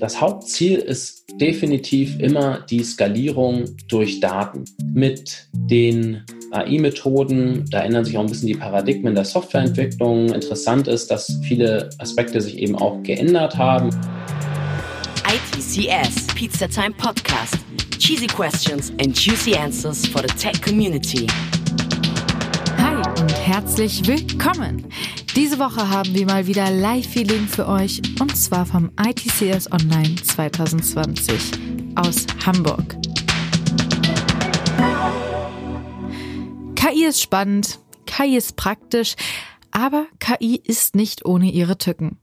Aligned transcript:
Das 0.00 0.18
Hauptziel 0.18 0.78
ist 0.78 1.26
definitiv 1.38 2.18
immer 2.20 2.64
die 2.70 2.82
Skalierung 2.82 3.66
durch 3.86 4.18
Daten. 4.18 4.64
Mit 4.94 5.46
den 5.52 6.24
AI-Methoden, 6.52 7.66
da 7.70 7.82
ändern 7.82 8.06
sich 8.06 8.16
auch 8.16 8.22
ein 8.22 8.30
bisschen 8.30 8.46
die 8.46 8.54
Paradigmen 8.54 9.14
der 9.14 9.26
Softwareentwicklung. 9.26 10.32
Interessant 10.32 10.88
ist, 10.88 11.10
dass 11.10 11.38
viele 11.42 11.90
Aspekte 11.98 12.40
sich 12.40 12.56
eben 12.56 12.76
auch 12.76 13.02
geändert 13.02 13.58
haben. 13.58 13.90
ITCS, 15.28 16.28
Pizza 16.34 16.66
Time 16.66 16.92
Podcast. 16.96 17.58
Cheesy 17.98 18.26
questions 18.26 18.92
and 19.02 19.14
juicy 19.14 19.54
answers 19.54 20.06
for 20.06 20.22
the 20.22 20.34
tech 20.34 20.62
community. 20.62 21.26
Hi 22.78 22.96
und 23.20 23.46
herzlich 23.46 24.06
willkommen. 24.06 24.86
Diese 25.36 25.60
Woche 25.60 25.88
haben 25.88 26.12
wir 26.12 26.26
mal 26.26 26.48
wieder 26.48 26.68
Live-Feeling 26.72 27.46
für 27.46 27.68
euch 27.68 28.02
und 28.20 28.36
zwar 28.36 28.66
vom 28.66 28.90
ITCS 29.00 29.70
Online 29.70 30.16
2020 30.16 31.52
aus 31.94 32.26
Hamburg. 32.44 32.96
KI 36.74 37.04
ist 37.04 37.22
spannend, 37.22 37.78
KI 38.06 38.36
ist 38.36 38.56
praktisch, 38.56 39.14
aber 39.70 40.08
KI 40.18 40.60
ist 40.64 40.96
nicht 40.96 41.24
ohne 41.24 41.52
ihre 41.52 41.78
Tücken. 41.78 42.18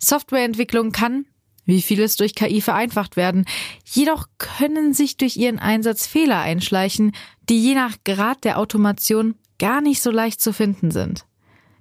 Softwareentwicklung 0.00 0.90
kann, 0.90 1.26
wie 1.66 1.82
vieles 1.82 2.16
durch 2.16 2.34
KI 2.34 2.60
vereinfacht 2.60 3.16
werden, 3.16 3.44
jedoch 3.84 4.26
können 4.38 4.92
sich 4.92 5.16
durch 5.16 5.36
ihren 5.36 5.60
Einsatz 5.60 6.08
Fehler 6.08 6.40
einschleichen, 6.40 7.12
die 7.48 7.62
je 7.62 7.74
nach 7.74 7.98
Grad 8.04 8.42
der 8.42 8.58
Automation 8.58 9.36
gar 9.60 9.80
nicht 9.80 10.02
so 10.02 10.10
leicht 10.10 10.40
zu 10.40 10.52
finden 10.52 10.90
sind. 10.90 11.26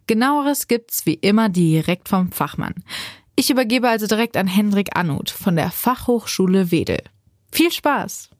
Genaueres 0.09 0.67
gibt's 0.67 1.05
wie 1.05 1.13
immer 1.13 1.49
direkt 1.49 2.09
vom 2.09 2.31
Fachmann. 2.31 2.73
Ich 3.35 3.51
übergebe 3.51 3.87
also 3.87 4.07
direkt 4.07 4.37
an 4.37 4.47
Hendrik 4.47 4.97
Anut 4.97 5.29
von 5.29 5.55
der 5.55 5.69
Fachhochschule 5.69 6.71
Wedel. 6.71 6.97
Viel 7.51 7.71
Spaß! 7.71 8.31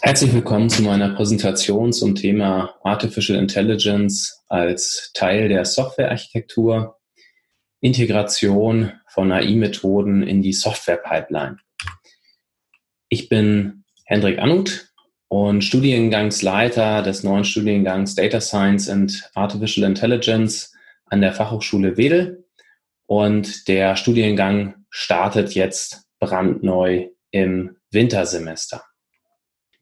Herzlich 0.00 0.32
willkommen 0.32 0.70
zu 0.70 0.80
meiner 0.84 1.10
Präsentation 1.10 1.92
zum 1.92 2.14
Thema 2.14 2.76
Artificial 2.82 3.38
Intelligence 3.38 4.42
als 4.48 5.10
Teil 5.12 5.50
der 5.50 5.66
Softwarearchitektur, 5.66 6.98
Integration 7.80 8.90
von 9.06 9.32
AI-Methoden 9.32 10.22
in 10.22 10.40
die 10.40 10.54
Software-Pipeline. 10.54 11.58
Ich 13.10 13.28
bin 13.28 13.84
Hendrik 14.06 14.38
Anut, 14.38 14.93
und 15.34 15.64
Studiengangsleiter 15.64 17.02
des 17.02 17.24
neuen 17.24 17.42
Studiengangs 17.42 18.14
Data 18.14 18.40
Science 18.40 18.88
and 18.88 19.28
Artificial 19.34 19.84
Intelligence 19.84 20.72
an 21.06 21.22
der 21.22 21.32
Fachhochschule 21.32 21.96
Wedel. 21.96 22.44
Und 23.06 23.66
der 23.66 23.96
Studiengang 23.96 24.76
startet 24.90 25.56
jetzt 25.56 26.04
brandneu 26.20 27.08
im 27.32 27.78
Wintersemester. 27.90 28.84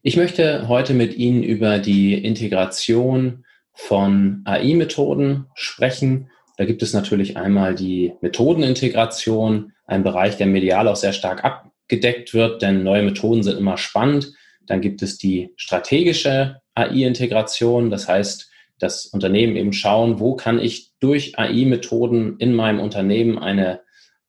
Ich 0.01 0.17
möchte 0.17 0.67
heute 0.67 0.95
mit 0.95 1.13
Ihnen 1.13 1.43
über 1.43 1.77
die 1.77 2.15
Integration 2.15 3.45
von 3.75 4.41
AI-Methoden 4.45 5.45
sprechen. 5.53 6.31
Da 6.57 6.65
gibt 6.65 6.81
es 6.81 6.93
natürlich 6.93 7.37
einmal 7.37 7.75
die 7.75 8.13
Methodenintegration, 8.21 9.73
ein 9.85 10.01
Bereich, 10.01 10.35
der 10.35 10.47
medial 10.47 10.87
auch 10.87 10.95
sehr 10.95 11.13
stark 11.13 11.43
abgedeckt 11.43 12.33
wird, 12.33 12.63
denn 12.63 12.81
neue 12.81 13.03
Methoden 13.03 13.43
sind 13.43 13.59
immer 13.59 13.77
spannend. 13.77 14.33
Dann 14.67 14.81
gibt 14.81 15.01
es 15.01 15.17
die 15.17 15.53
strategische 15.55 16.61
AI-Integration. 16.75 17.89
Das 17.89 18.07
heißt, 18.07 18.49
dass 18.79 19.05
Unternehmen 19.05 19.55
eben 19.55 19.73
schauen, 19.73 20.19
wo 20.19 20.35
kann 20.35 20.59
ich 20.59 20.91
durch 20.99 21.37
AI-Methoden 21.37 22.37
in 22.39 22.53
meinem 22.53 22.79
Unternehmen 22.79 23.37
eine 23.37 23.81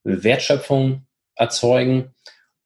Wertschöpfung 0.04 1.06
erzeugen. 1.34 2.14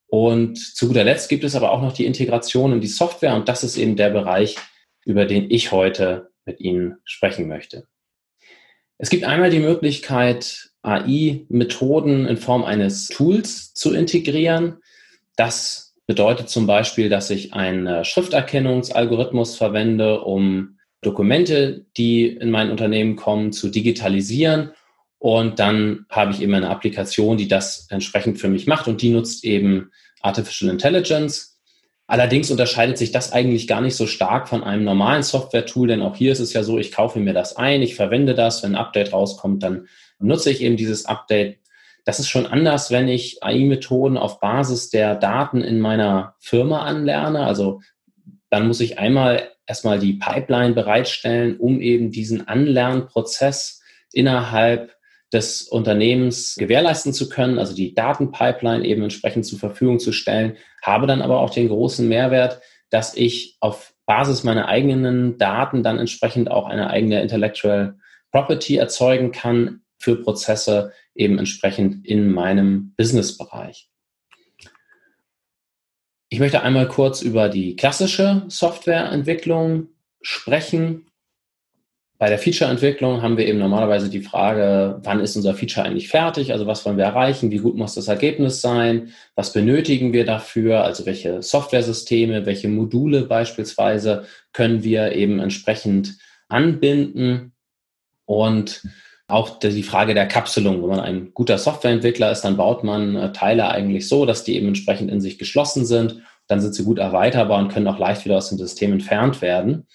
Und 0.07 0.59
zu 0.59 0.89
guter 0.89 1.05
Letzt 1.05 1.29
gibt 1.29 1.45
es 1.45 1.55
aber 1.55 1.71
auch 1.71 1.83
noch 1.83 1.93
die 1.93 2.07
Integration 2.07 2.73
in 2.73 2.81
die 2.81 2.87
Software. 2.89 3.35
Und 3.35 3.49
das 3.49 3.65
ist 3.65 3.77
eben 3.77 3.97
der 3.97 4.11
Bereich, 4.11 4.57
über 5.05 5.25
den 5.25 5.51
ich 5.51 5.71
heute 5.71 6.31
mit 6.45 6.61
Ihnen 6.61 6.97
sprechen 7.05 7.47
möchte. 7.47 7.87
Es 8.97 9.11
gibt 9.11 9.25
einmal 9.25 9.51
die 9.51 9.61
Möglichkeit, 9.61 10.71
AI-Methoden 10.83 12.27
in 12.27 12.37
Form 12.37 12.65
eines 12.65 13.07
Tools 13.09 13.75
zu 13.75 13.95
integrieren. 13.95 14.79
Das 15.37 15.88
Bedeutet 16.09 16.49
zum 16.49 16.67
Beispiel, 16.67 17.11
dass 17.11 17.29
ich 17.29 17.53
einen 17.53 18.03
Schrifterkennungsalgorithmus 18.03 19.57
verwende, 19.57 20.23
um 20.23 20.79
Dokumente, 21.03 21.85
die 21.99 22.27
in 22.27 22.51
mein 22.51 22.71
Unternehmen 22.71 23.15
kommen, 23.15 23.53
zu 23.53 23.69
digitalisieren. 23.69 24.73
Und 25.19 25.59
dann 25.59 26.07
habe 26.09 26.33
ich 26.33 26.41
eben 26.41 26.55
eine 26.55 26.71
Applikation, 26.71 27.37
die 27.37 27.47
das 27.47 27.89
entsprechend 27.91 28.39
für 28.39 28.49
mich 28.49 28.67
macht 28.67 28.89
und 28.89 29.03
die 29.03 29.11
nutzt 29.11 29.45
eben 29.45 29.91
Artificial 30.23 30.71
Intelligence. 30.71 31.61
Allerdings 32.07 32.51
unterscheidet 32.51 32.97
sich 32.97 33.13
das 33.13 33.33
eigentlich 33.33 33.69
gar 33.69 33.83
nicht 33.83 33.95
so 33.95 34.07
stark 34.07 34.49
von 34.49 34.65
einem 34.65 34.85
normalen 34.85 35.23
Software-Tool, 35.23 35.89
denn 35.89 36.01
auch 36.01 36.17
hier 36.17 36.33
ist 36.33 36.41
es 36.41 36.55
ja 36.55 36.63
so, 36.63 36.79
ich 36.79 36.91
kaufe 36.91 37.19
mir 37.21 37.35
das 37.35 37.57
ein, 37.57 37.83
ich 37.83 37.97
verwende 37.97 38.35
das, 38.35 38.63
wenn 38.63 38.77
ein 38.77 38.81
Update 38.81 39.13
rauskommt, 39.13 39.63
dann 39.63 39.89
nutze 40.19 40.51
ich 40.51 40.63
eben 40.63 40.79
dieses 40.79 41.05
Update. 41.05 41.59
Das 42.09 42.19
ist 42.19 42.31
schon 42.31 42.47
anders, 42.47 42.91
wenn 42.91 43.07
ich 43.07 43.43
AI-Methoden 43.43 44.17
auf 44.17 44.41
Basis 44.41 44.89
der 44.89 45.15
Daten 45.15 45.61
in 45.61 45.79
meiner 45.79 46.37
Firma 46.39 46.87
anlerne. 46.87 47.45
Also 47.45 47.83
dann 48.49 48.67
muss 48.67 48.81
ich 48.81 48.99
einmal 48.99 49.51
erstmal 49.67 49.99
die 49.99 50.15
Pipeline 50.15 50.73
bereitstellen, 50.73 51.59
um 51.59 51.83
eben 51.83 52.11
diesen 52.11 52.49
Anlernprozess 52.49 53.83
innerhalb 54.11 54.97
des 55.35 55.65
Unternehmens 55.65 56.55
gewährleisten 56.59 57.13
zu 57.13 57.29
können, 57.29 57.59
also 57.59 57.75
die 57.75 57.93
Datenpipeline 57.93 58.87
eben 58.87 59.03
entsprechend 59.03 59.45
zur 59.45 59.59
Verfügung 59.59 59.99
zu 59.99 60.13
stellen, 60.13 60.57
habe 60.81 61.07
dann 61.07 61.21
aber 61.21 61.41
auch 61.41 61.51
den 61.51 61.69
großen 61.69 62.09
Mehrwert, 62.09 62.63
dass 62.89 63.15
ich 63.15 63.59
auf 63.61 63.93
Basis 64.07 64.45
meiner 64.45 64.67
eigenen 64.67 65.37
Daten 65.37 65.83
dann 65.83 65.99
entsprechend 65.99 66.51
auch 66.51 66.71
eine 66.71 66.89
eigene 66.89 67.21
Intellectual 67.21 67.99
Property 68.33 68.77
erzeugen 68.79 69.31
kann 69.31 69.83
für 69.99 70.17
Prozesse, 70.17 70.93
eben 71.15 71.39
entsprechend 71.39 72.07
in 72.07 72.33
meinem 72.33 72.95
Businessbereich. 72.97 73.91
Ich 76.31 76.41
möchte 76.41 76.63
einmal 76.63 76.89
kurz 76.89 77.23
über 77.23 77.49
die 77.49 77.75
klassische 77.75 78.45
Softwareentwicklung 78.49 79.89
sprechen. 80.21 81.07
Bei 82.19 82.29
der 82.29 82.39
Featureentwicklung 82.39 83.23
haben 83.23 83.39
wir 83.39 83.47
eben 83.47 83.61
normalerweise 83.61 84.11
die 84.11 84.21
Frage, 84.21 85.01
wann 85.05 85.21
ist 85.21 85.37
unser 85.37 85.55
Feature 85.55 85.87
eigentlich 85.87 86.09
fertig? 86.09 86.53
Also 86.53 86.67
was 86.67 86.85
wollen 86.85 86.99
wir 86.99 87.05
erreichen? 87.05 87.51
Wie 87.51 87.59
gut 87.59 87.77
muss 87.77 87.95
das 87.95 88.09
Ergebnis 88.09 88.61
sein? 88.61 89.13
Was 89.37 89.53
benötigen 89.53 90.13
wir 90.13 90.27
dafür? 90.27 90.85
Also 90.85 91.07
welche 91.07 91.43
Softwaresysteme, 91.43 92.45
welche 92.45 92.69
Module 92.69 93.23
beispielsweise 93.23 94.27
können 94.53 94.83
wir 94.83 95.13
eben 95.13 95.39
entsprechend 95.39 96.19
anbinden? 96.49 97.53
Und 98.27 98.83
auch 99.29 99.59
die 99.59 99.83
Frage 99.83 100.15
der 100.15 100.27
Kapselung. 100.27 100.83
Wenn 100.83 100.89
man 100.89 101.01
ein 101.01 101.31
guter 101.35 101.59
Softwareentwickler 101.59 102.33
ist, 102.33 102.41
dann 102.41 102.57
baut 102.57 102.83
man 102.83 103.15
äh, 103.15 103.33
Teile 103.33 103.69
eigentlich 103.69 104.09
so, 104.09 104.25
dass 104.25 104.43
die 104.43 104.57
eben 104.57 104.69
entsprechend 104.69 105.11
in 105.11 105.21
sich 105.21 105.39
geschlossen 105.39 105.85
sind. 105.85 106.23
Dann 106.47 106.63
sind 106.63 106.75
sie 106.75 106.85
gut 106.85 106.99
erweiterbar 106.99 107.59
und 107.59 107.69
können 107.69 107.89
auch 107.89 107.99
leicht 107.99 108.25
wieder 108.25 108.39
aus 108.39 108.49
dem 108.49 108.57
System 108.57 108.93
entfernt 108.93 109.43
werden. 109.43 109.87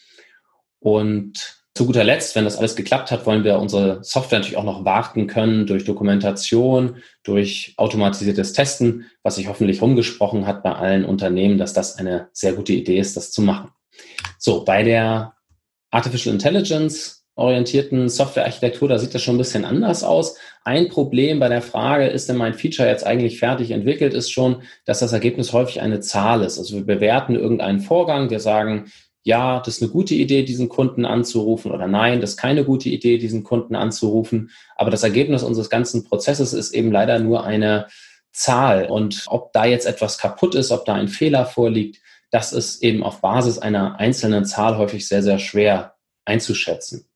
Und 0.80 1.64
zu 1.76 1.88
guter 1.88 2.04
Letzt, 2.04 2.36
wenn 2.36 2.44
das 2.44 2.58
alles 2.58 2.76
geklappt 2.76 3.10
hat, 3.10 3.26
wollen 3.26 3.44
wir 3.44 3.58
unsere 3.58 4.04
Software 4.04 4.38
natürlich 4.38 4.58
auch 4.58 4.64
noch 4.64 4.86
warten 4.86 5.26
können 5.26 5.66
durch 5.66 5.86
Dokumentation, 5.86 6.98
durch 7.24 7.74
automatisiertes 7.78 8.54
Testen, 8.54 9.10
was 9.24 9.36
sich 9.36 9.48
hoffentlich 9.48 9.82
rumgesprochen 9.82 10.46
hat 10.46 10.62
bei 10.62 10.74
allen 10.74 11.04
Unternehmen, 11.04 11.58
dass 11.58 11.74
das 11.74 11.98
eine 11.98 12.30
sehr 12.34 12.54
gute 12.54 12.74
Idee 12.74 13.00
ist, 13.00 13.18
das 13.18 13.32
zu 13.32 13.42
machen. 13.42 13.72
So, 14.38 14.64
bei 14.64 14.84
der 14.84 15.34
Artificial 15.90 16.36
Intelligence 16.36 17.23
orientierten 17.36 18.10
Softwarearchitektur, 18.10 18.88
da 18.88 19.00
sieht 19.00 19.16
das 19.16 19.24
schon 19.24 19.36
ein 19.36 19.40
bisschen 19.40 19.66
anders 19.66 20.04
aus. 20.04 20.38
Ein 20.64 20.90
Problem 20.90 21.40
bei 21.40 21.50
der 21.50 21.62
Frage, 21.62 22.08
ist 22.08 22.30
denn 22.30 22.38
mein 22.38 22.54
Feature 22.54 22.88
jetzt 22.88 23.06
eigentlich 23.06 23.40
fertig 23.40 23.72
entwickelt, 23.72 24.14
ist 24.14 24.32
schon, 24.32 24.62
dass 24.86 25.00
das 25.00 25.14
Ergebnis 25.14 25.52
häufig 25.52 25.82
eine 25.82 26.00
Zahl 26.00 26.44
ist. 26.44 26.60
Also 26.60 26.76
wir 26.76 26.86
bewerten 26.86 27.36
irgendeinen 27.36 27.80
Vorgang, 27.80 28.30
wir 28.30 28.40
sagen, 28.40 28.92
ja, 29.24 29.60
das 29.60 29.78
ist 29.78 29.82
eine 29.82 29.92
gute 29.92 30.16
Idee, 30.16 30.44
diesen 30.44 30.70
Kunden 30.70 31.06
anzurufen 31.06 31.72
oder 31.72 31.88
nein, 31.88 32.22
das 32.22 32.32
ist 32.32 32.38
keine 32.38 32.66
gute 32.66 32.90
Idee, 32.90 33.18
diesen 33.18 33.44
Kunden 33.44 33.76
anzurufen. 33.76 34.52
Aber 34.76 34.92
das 34.92 35.04
Ergebnis 35.04 35.44
unseres 35.44 35.70
ganzen 35.70 36.04
Prozesses 36.04 36.54
ist 36.54 36.74
eben 36.74 36.92
leider 36.92 37.20
nur 37.20 37.46
eine 37.46 37.88
Zahl. 38.32 38.86
Und 38.86 39.24
ob 39.28 39.54
da 39.54 39.66
jetzt 39.66 39.88
etwas 39.88 40.18
kaputt 40.18 40.56
ist, 40.56 40.72
ob 40.72 40.86
da 40.86 40.94
ein 40.94 41.08
Fehler 41.08 41.46
vorliegt, 41.46 42.02
das 42.32 42.52
ist 42.52 42.84
eben 42.84 43.02
auf 43.02 43.22
Basis 43.22 43.60
einer 43.60 44.00
einzelnen 44.00 44.46
Zahl 44.46 44.78
häufig 44.78 45.08
sehr, 45.08 45.24
sehr 45.24 45.40
schwer 45.40 45.96
einzuschätzen 46.26 47.08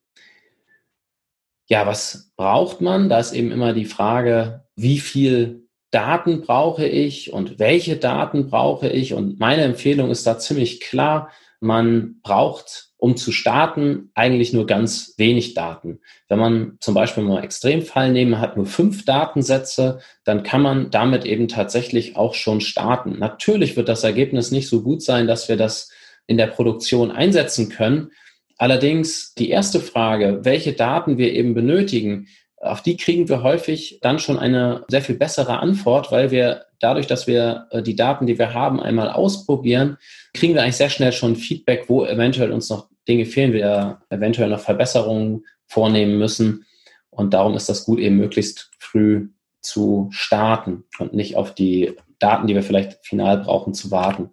ja, 1.67 1.85
was 1.85 2.31
braucht 2.35 2.81
man? 2.81 3.09
Da 3.09 3.19
ist 3.19 3.33
eben 3.33 3.51
immer 3.51 3.73
die 3.73 3.85
Frage, 3.85 4.63
wie 4.75 4.99
viel 4.99 5.67
Daten 5.91 6.41
brauche 6.41 6.85
ich 6.85 7.31
und 7.33 7.59
welche 7.59 7.97
Daten 7.97 8.49
brauche 8.49 8.87
ich? 8.89 9.13
Und 9.13 9.39
meine 9.39 9.63
Empfehlung 9.63 10.09
ist 10.09 10.25
da 10.25 10.39
ziemlich 10.39 10.81
klar. 10.81 11.31
man 11.59 12.19
braucht, 12.21 12.89
um 12.97 13.17
zu 13.17 13.31
starten, 13.31 14.11
eigentlich 14.13 14.53
nur 14.53 14.67
ganz 14.67 15.15
wenig 15.17 15.55
Daten. 15.55 15.99
Wenn 16.27 16.37
man 16.37 16.77
zum 16.79 16.93
Beispiel 16.93 17.23
mal 17.23 17.43
Extremfall 17.43 18.11
nehmen, 18.11 18.39
hat 18.39 18.57
nur 18.57 18.67
fünf 18.67 19.05
Datensätze, 19.05 19.99
dann 20.23 20.43
kann 20.43 20.61
man 20.61 20.91
damit 20.91 21.25
eben 21.25 21.47
tatsächlich 21.47 22.15
auch 22.15 22.35
schon 22.35 22.61
starten. 22.61 23.17
Natürlich 23.17 23.75
wird 23.75 23.89
das 23.89 24.03
Ergebnis 24.03 24.51
nicht 24.51 24.67
so 24.67 24.83
gut 24.83 25.01
sein, 25.01 25.25
dass 25.25 25.49
wir 25.49 25.57
das 25.57 25.89
in 26.27 26.37
der 26.37 26.47
Produktion 26.47 27.09
einsetzen 27.11 27.69
können. 27.69 28.11
Allerdings 28.57 29.33
die 29.35 29.49
erste 29.49 29.79
Frage, 29.79 30.39
welche 30.43 30.73
Daten 30.73 31.17
wir 31.17 31.33
eben 31.33 31.53
benötigen, 31.53 32.27
auf 32.59 32.81
die 32.81 32.97
kriegen 32.97 33.29
wir 33.29 33.43
häufig 33.43 33.99
dann 34.01 34.17
schon 34.17 34.39
eine 34.39 34.83
sehr 34.87 35.03
viel 35.03 35.15
bessere 35.15 35.59
Antwort, 35.59 36.11
weil 36.11 36.31
wir 36.31 36.65
dadurch, 36.79 37.05
dass 37.05 37.27
wir 37.27 37.67
äh, 37.69 37.83
die 37.83 37.95
Daten, 37.95 38.25
die 38.25 38.39
wir 38.39 38.53
haben, 38.53 38.79
einmal 38.79 39.11
ausprobieren, 39.11 39.97
kriegen 40.33 40.55
wir 40.55 40.63
eigentlich 40.63 40.77
sehr 40.77 40.89
schnell 40.89 41.11
schon 41.11 41.35
Feedback, 41.35 41.85
wo 41.87 42.05
eventuell 42.05 42.51
uns 42.51 42.69
noch 42.69 42.89
Dinge 43.07 43.25
fehlen, 43.25 43.53
wir 43.53 44.01
eventuell 44.09 44.49
noch 44.49 44.59
Verbesserungen 44.59 45.45
vornehmen 45.67 46.17
müssen. 46.17 46.65
Und 47.09 47.33
darum 47.33 47.55
ist 47.55 47.69
das 47.69 47.85
gut, 47.85 47.99
eben 47.99 48.17
möglichst 48.17 48.71
früh 48.79 49.29
zu 49.61 50.07
starten 50.11 50.83
und 50.99 51.13
nicht 51.13 51.35
auf 51.35 51.53
die 51.53 51.95
Daten, 52.19 52.47
die 52.47 52.55
wir 52.55 52.63
vielleicht 52.63 53.05
final 53.05 53.37
brauchen, 53.37 53.73
zu 53.73 53.91
warten. 53.91 54.31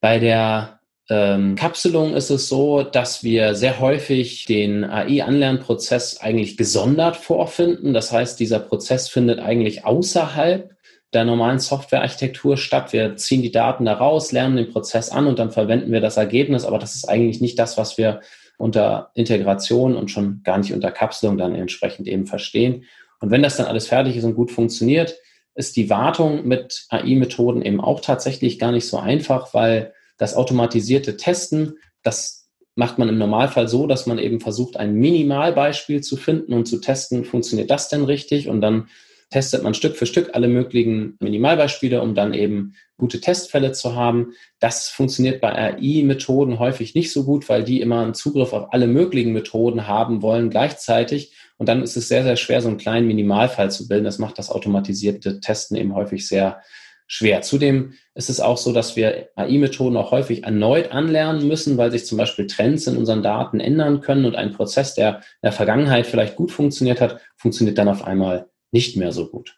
Bei 0.00 0.18
der 0.18 0.80
ähm, 1.10 1.54
Kapselung 1.54 2.14
ist 2.14 2.30
es 2.30 2.48
so, 2.48 2.82
dass 2.82 3.22
wir 3.22 3.54
sehr 3.54 3.78
häufig 3.78 4.46
den 4.46 4.84
AI-Anlernprozess 4.84 6.20
eigentlich 6.20 6.56
gesondert 6.56 7.16
vorfinden. 7.16 7.92
Das 7.92 8.10
heißt, 8.10 8.40
dieser 8.40 8.58
Prozess 8.58 9.08
findet 9.08 9.38
eigentlich 9.38 9.84
außerhalb 9.84 10.74
der 11.12 11.24
normalen 11.24 11.58
Softwarearchitektur 11.58 12.56
statt. 12.56 12.92
Wir 12.92 13.16
ziehen 13.16 13.42
die 13.42 13.52
Daten 13.52 13.84
da 13.84 13.94
raus, 13.94 14.32
lernen 14.32 14.56
den 14.56 14.72
Prozess 14.72 15.10
an 15.10 15.26
und 15.26 15.38
dann 15.38 15.50
verwenden 15.50 15.92
wir 15.92 16.00
das 16.00 16.16
Ergebnis. 16.16 16.64
Aber 16.64 16.78
das 16.78 16.94
ist 16.94 17.08
eigentlich 17.08 17.40
nicht 17.40 17.58
das, 17.58 17.76
was 17.76 17.98
wir 17.98 18.20
unter 18.56 19.10
Integration 19.14 19.96
und 19.96 20.10
schon 20.10 20.40
gar 20.42 20.58
nicht 20.58 20.72
unter 20.72 20.90
Kapselung 20.90 21.36
dann 21.36 21.54
entsprechend 21.54 22.08
eben 22.08 22.26
verstehen. 22.26 22.84
Und 23.20 23.30
wenn 23.30 23.42
das 23.42 23.56
dann 23.56 23.66
alles 23.66 23.88
fertig 23.88 24.16
ist 24.16 24.24
und 24.24 24.34
gut 24.34 24.50
funktioniert, 24.50 25.16
ist 25.54 25.76
die 25.76 25.90
Wartung 25.90 26.46
mit 26.46 26.86
AI-Methoden 26.88 27.62
eben 27.62 27.80
auch 27.80 28.00
tatsächlich 28.00 28.58
gar 28.58 28.72
nicht 28.72 28.88
so 28.88 28.98
einfach, 28.98 29.54
weil 29.54 29.92
das 30.16 30.34
automatisierte 30.34 31.16
Testen, 31.16 31.78
das 32.02 32.48
macht 32.76 32.98
man 32.98 33.08
im 33.08 33.18
Normalfall 33.18 33.68
so, 33.68 33.86
dass 33.86 34.06
man 34.06 34.18
eben 34.18 34.40
versucht, 34.40 34.76
ein 34.76 34.94
Minimalbeispiel 34.94 36.02
zu 36.02 36.16
finden 36.16 36.52
und 36.52 36.66
zu 36.66 36.80
testen, 36.80 37.24
funktioniert 37.24 37.70
das 37.70 37.88
denn 37.88 38.04
richtig? 38.04 38.48
Und 38.48 38.60
dann 38.60 38.88
testet 39.30 39.62
man 39.62 39.74
Stück 39.74 39.96
für 39.96 40.06
Stück 40.06 40.30
alle 40.32 40.48
möglichen 40.48 41.16
Minimalbeispiele, 41.20 42.00
um 42.00 42.14
dann 42.14 42.34
eben 42.34 42.74
gute 42.96 43.20
Testfälle 43.20 43.72
zu 43.72 43.94
haben. 43.94 44.32
Das 44.60 44.88
funktioniert 44.88 45.40
bei 45.40 45.52
AI-Methoden 45.52 46.58
häufig 46.58 46.94
nicht 46.94 47.12
so 47.12 47.24
gut, 47.24 47.48
weil 47.48 47.64
die 47.64 47.80
immer 47.80 48.02
einen 48.02 48.14
Zugriff 48.14 48.52
auf 48.52 48.72
alle 48.72 48.86
möglichen 48.86 49.32
Methoden 49.32 49.88
haben 49.88 50.22
wollen 50.22 50.50
gleichzeitig. 50.50 51.34
Und 51.56 51.68
dann 51.68 51.82
ist 51.82 51.96
es 51.96 52.08
sehr, 52.08 52.22
sehr 52.22 52.36
schwer, 52.36 52.60
so 52.60 52.68
einen 52.68 52.78
kleinen 52.78 53.06
Minimalfall 53.06 53.70
zu 53.70 53.88
bilden. 53.88 54.04
Das 54.04 54.18
macht 54.18 54.38
das 54.38 54.50
automatisierte 54.50 55.40
Testen 55.40 55.76
eben 55.76 55.94
häufig 55.94 56.28
sehr 56.28 56.60
schwer. 57.06 57.42
Zudem 57.42 57.94
ist 58.14 58.30
es 58.30 58.40
auch 58.40 58.56
so, 58.56 58.72
dass 58.72 58.96
wir 58.96 59.28
AI-Methoden 59.36 59.96
auch 59.96 60.10
häufig 60.10 60.44
erneut 60.44 60.92
anlernen 60.92 61.46
müssen, 61.46 61.76
weil 61.76 61.90
sich 61.90 62.06
zum 62.06 62.18
Beispiel 62.18 62.46
Trends 62.46 62.86
in 62.86 62.96
unseren 62.96 63.22
Daten 63.22 63.60
ändern 63.60 64.00
können 64.00 64.24
und 64.24 64.36
ein 64.36 64.52
Prozess, 64.52 64.94
der 64.94 65.16
in 65.16 65.44
der 65.44 65.52
Vergangenheit 65.52 66.06
vielleicht 66.06 66.36
gut 66.36 66.50
funktioniert 66.50 67.00
hat, 67.00 67.20
funktioniert 67.36 67.78
dann 67.78 67.88
auf 67.88 68.04
einmal 68.04 68.48
nicht 68.72 68.96
mehr 68.96 69.12
so 69.12 69.28
gut. 69.28 69.56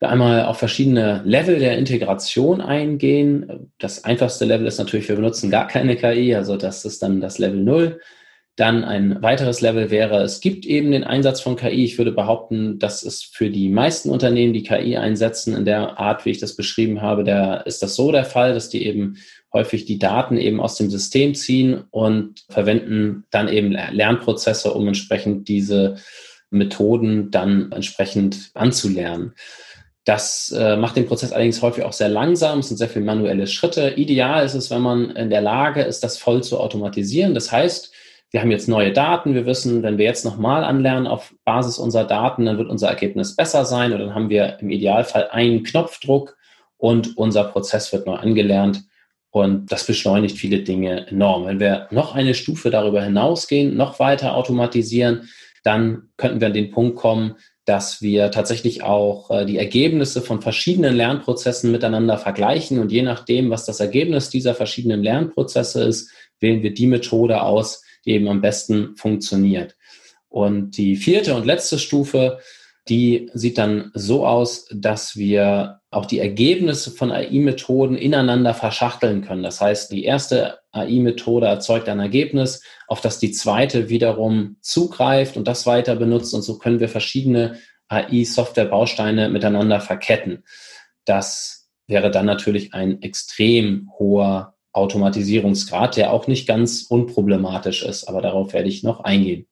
Wir 0.00 0.10
einmal 0.10 0.44
auf 0.44 0.58
verschiedene 0.58 1.22
Level 1.24 1.58
der 1.58 1.78
Integration 1.78 2.60
eingehen. 2.60 3.72
Das 3.78 4.04
einfachste 4.04 4.44
Level 4.44 4.66
ist 4.66 4.78
natürlich, 4.78 5.08
wir 5.08 5.16
benutzen 5.16 5.50
gar 5.50 5.66
keine 5.66 5.96
KI, 5.96 6.34
also 6.34 6.56
das 6.56 6.84
ist 6.84 7.02
dann 7.02 7.20
das 7.20 7.38
Level 7.38 7.62
0. 7.62 8.00
Dann 8.56 8.84
ein 8.84 9.20
weiteres 9.20 9.60
Level 9.60 9.90
wäre, 9.90 10.22
es 10.22 10.40
gibt 10.40 10.64
eben 10.64 10.92
den 10.92 11.02
Einsatz 11.02 11.40
von 11.40 11.56
KI. 11.56 11.84
Ich 11.84 11.98
würde 11.98 12.12
behaupten, 12.12 12.78
dass 12.78 13.02
es 13.02 13.22
für 13.24 13.50
die 13.50 13.68
meisten 13.68 14.10
Unternehmen, 14.10 14.52
die 14.52 14.62
KI 14.62 14.96
einsetzen, 14.96 15.56
in 15.56 15.64
der 15.64 15.98
Art, 15.98 16.24
wie 16.24 16.30
ich 16.30 16.38
das 16.38 16.54
beschrieben 16.54 17.02
habe, 17.02 17.24
da 17.24 17.56
ist 17.56 17.82
das 17.82 17.96
so 17.96 18.12
der 18.12 18.24
Fall, 18.24 18.54
dass 18.54 18.68
die 18.68 18.86
eben 18.86 19.16
häufig 19.52 19.86
die 19.86 19.98
Daten 19.98 20.36
eben 20.36 20.60
aus 20.60 20.76
dem 20.76 20.88
System 20.88 21.34
ziehen 21.34 21.84
und 21.90 22.44
verwenden 22.48 23.24
dann 23.30 23.48
eben 23.48 23.72
Lernprozesse, 23.72 24.72
um 24.72 24.86
entsprechend 24.86 25.48
diese 25.48 25.96
Methoden 26.50 27.30
dann 27.30 27.72
entsprechend 27.72 28.50
anzulernen. 28.54 29.34
Das 30.04 30.54
äh, 30.56 30.76
macht 30.76 30.96
den 30.96 31.06
Prozess 31.06 31.32
allerdings 31.32 31.62
häufig 31.62 31.82
auch 31.84 31.94
sehr 31.94 32.10
langsam. 32.10 32.58
Es 32.58 32.68
sind 32.68 32.76
sehr 32.76 32.90
viele 32.90 33.06
manuelle 33.06 33.46
Schritte. 33.46 33.94
Ideal 33.96 34.44
ist 34.44 34.54
es, 34.54 34.70
wenn 34.70 34.82
man 34.82 35.10
in 35.10 35.30
der 35.30 35.40
Lage 35.40 35.82
ist, 35.82 36.04
das 36.04 36.18
voll 36.18 36.42
zu 36.42 36.60
automatisieren. 36.60 37.34
Das 37.34 37.50
heißt, 37.50 37.90
wir 38.34 38.40
haben 38.40 38.50
jetzt 38.50 38.66
neue 38.66 38.92
Daten, 38.92 39.36
wir 39.36 39.46
wissen, 39.46 39.84
wenn 39.84 39.96
wir 39.96 40.06
jetzt 40.06 40.24
nochmal 40.24 40.64
anlernen 40.64 41.06
auf 41.06 41.32
Basis 41.44 41.78
unserer 41.78 42.02
Daten, 42.02 42.46
dann 42.46 42.58
wird 42.58 42.68
unser 42.68 42.88
Ergebnis 42.88 43.36
besser 43.36 43.64
sein 43.64 43.92
und 43.92 44.00
dann 44.00 44.12
haben 44.12 44.28
wir 44.28 44.58
im 44.58 44.70
Idealfall 44.70 45.28
einen 45.30 45.62
Knopfdruck 45.62 46.36
und 46.76 47.16
unser 47.16 47.44
Prozess 47.44 47.92
wird 47.92 48.08
neu 48.08 48.16
angelernt 48.16 48.82
und 49.30 49.70
das 49.70 49.86
beschleunigt 49.86 50.36
viele 50.36 50.64
Dinge 50.64 51.06
enorm. 51.06 51.46
Wenn 51.46 51.60
wir 51.60 51.86
noch 51.92 52.16
eine 52.16 52.34
Stufe 52.34 52.70
darüber 52.70 53.04
hinausgehen, 53.04 53.76
noch 53.76 54.00
weiter 54.00 54.34
automatisieren, 54.34 55.28
dann 55.62 56.08
könnten 56.16 56.40
wir 56.40 56.48
an 56.48 56.54
den 56.54 56.72
Punkt 56.72 56.96
kommen, 56.96 57.36
dass 57.66 58.02
wir 58.02 58.32
tatsächlich 58.32 58.82
auch 58.82 59.30
äh, 59.30 59.46
die 59.46 59.58
Ergebnisse 59.58 60.22
von 60.22 60.42
verschiedenen 60.42 60.96
Lernprozessen 60.96 61.70
miteinander 61.70 62.18
vergleichen 62.18 62.80
und 62.80 62.90
je 62.90 63.02
nachdem, 63.02 63.50
was 63.50 63.64
das 63.64 63.78
Ergebnis 63.78 64.28
dieser 64.28 64.56
verschiedenen 64.56 65.04
Lernprozesse 65.04 65.84
ist, 65.84 66.10
wählen 66.40 66.64
wir 66.64 66.74
die 66.74 66.88
Methode 66.88 67.40
aus, 67.40 67.84
die 68.04 68.12
eben 68.12 68.28
am 68.28 68.40
besten 68.40 68.96
funktioniert. 68.96 69.76
Und 70.28 70.76
die 70.76 70.96
vierte 70.96 71.34
und 71.34 71.46
letzte 71.46 71.78
Stufe, 71.78 72.38
die 72.88 73.30
sieht 73.32 73.56
dann 73.56 73.90
so 73.94 74.26
aus, 74.26 74.68
dass 74.72 75.16
wir 75.16 75.80
auch 75.90 76.06
die 76.06 76.18
Ergebnisse 76.18 76.90
von 76.90 77.12
AI-Methoden 77.12 77.96
ineinander 77.96 78.52
verschachteln 78.52 79.22
können. 79.22 79.42
Das 79.42 79.60
heißt, 79.60 79.92
die 79.92 80.04
erste 80.04 80.58
AI-Methode 80.72 81.46
erzeugt 81.46 81.88
ein 81.88 82.00
Ergebnis, 82.00 82.62
auf 82.88 83.00
das 83.00 83.18
die 83.18 83.30
zweite 83.30 83.88
wiederum 83.88 84.56
zugreift 84.60 85.36
und 85.36 85.48
das 85.48 85.66
weiter 85.66 85.96
benutzt. 85.96 86.34
Und 86.34 86.42
so 86.42 86.58
können 86.58 86.80
wir 86.80 86.88
verschiedene 86.88 87.58
AI-Software-Bausteine 87.88 89.28
miteinander 89.28 89.80
verketten. 89.80 90.44
Das 91.04 91.70
wäre 91.86 92.10
dann 92.10 92.26
natürlich 92.26 92.74
ein 92.74 93.02
extrem 93.02 93.90
hoher 93.98 94.53
Automatisierungsgrad, 94.74 95.96
der 95.96 96.12
auch 96.12 96.26
nicht 96.26 96.46
ganz 96.46 96.82
unproblematisch 96.82 97.82
ist, 97.84 98.08
aber 98.08 98.20
darauf 98.20 98.52
werde 98.52 98.68
ich 98.68 98.82
noch 98.82 99.00
eingehen. 99.00 99.46